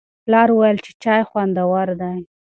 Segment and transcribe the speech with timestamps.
[0.25, 2.17] پلار وویل چې چای خوندور دی.